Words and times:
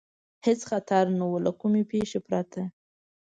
هېڅ 0.45 0.61
خطر 0.69 1.03
نه 1.17 1.25
و، 1.29 1.33
له 1.45 1.51
کومې 1.59 1.83
پېښې 1.91 2.19
پرته. 2.27 2.61